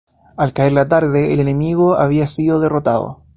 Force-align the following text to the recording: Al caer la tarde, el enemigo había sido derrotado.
Al 0.45 0.51
caer 0.51 0.71
la 0.73 0.87
tarde, 0.87 1.31
el 1.31 1.39
enemigo 1.41 1.93
había 1.93 2.25
sido 2.25 2.59
derrotado. 2.59 3.21